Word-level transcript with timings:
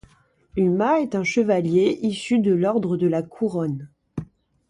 Huma 0.57 0.99
est 1.01 1.13
un 1.13 1.23
chevalier 1.23 1.99
issu 2.01 2.39
de 2.39 2.51
l'Ordre 2.53 2.97
de 2.97 3.05
la 3.05 3.21
Couronne. 3.21 3.87